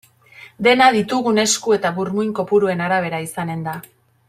Dena 0.67 0.87
ditugun 0.95 1.41
esku 1.43 1.77
eta 1.77 1.91
burmuin 1.99 2.33
kopuruen 2.41 2.83
arabera 2.89 3.21
izanen 3.29 3.63
da. 3.71 3.79